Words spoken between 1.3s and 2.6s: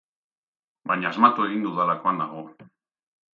egin dudalakoan nago.